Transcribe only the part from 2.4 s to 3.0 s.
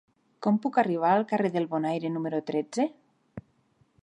tretze?